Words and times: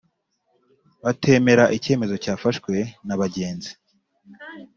batemera 1.03 1.63
icyemezo 1.77 2.15
cyafashwe 2.23 2.73
na 3.07 3.15
bagenzi 3.21 3.71